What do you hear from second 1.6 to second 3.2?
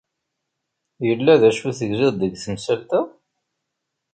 tegziḍ deg tmsalt-a?